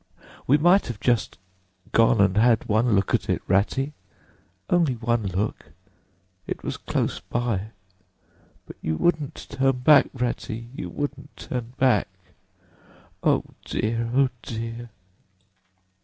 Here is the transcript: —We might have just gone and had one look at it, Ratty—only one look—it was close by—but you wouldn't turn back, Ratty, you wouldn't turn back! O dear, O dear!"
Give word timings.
—We 0.47 0.57
might 0.57 0.87
have 0.87 0.99
just 0.99 1.37
gone 1.91 2.19
and 2.21 2.35
had 2.35 2.65
one 2.67 2.95
look 2.95 3.13
at 3.13 3.29
it, 3.29 3.39
Ratty—only 3.47 4.95
one 4.95 5.27
look—it 5.27 6.63
was 6.63 6.75
close 6.75 7.19
by—but 7.19 8.75
you 8.81 8.95
wouldn't 8.97 9.45
turn 9.47 9.77
back, 9.81 10.09
Ratty, 10.15 10.69
you 10.73 10.89
wouldn't 10.89 11.37
turn 11.37 11.75
back! 11.77 12.07
O 13.21 13.43
dear, 13.63 14.09
O 14.15 14.29
dear!" 14.41 14.89